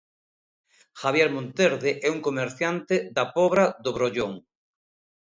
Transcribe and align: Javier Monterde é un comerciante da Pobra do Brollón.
Javier 1.01 1.29
Monterde 1.37 1.91
é 2.07 2.09
un 2.15 2.19
comerciante 2.27 2.95
da 3.15 3.25
Pobra 3.37 3.63
do 3.83 3.91
Brollón. 3.97 4.33